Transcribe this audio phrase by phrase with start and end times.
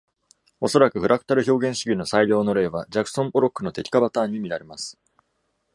[0.59, 4.97] おそらく、フラクタル表現主義の最良の例は、ジャクソンポロックの滴下パターンに見られます。